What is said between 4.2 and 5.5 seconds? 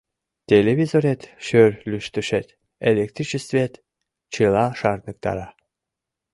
чыла шарныктара!.